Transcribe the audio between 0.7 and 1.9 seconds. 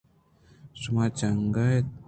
شما جنْگ ءَ اِت